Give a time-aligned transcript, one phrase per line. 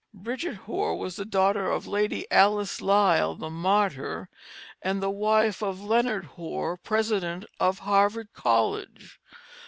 [0.15, 4.29] Bridget Hoar was the daughter of Lady Alice Lisle, the martyr,
[4.81, 9.19] and the wife of Leonard Hoar, president of Harvard College.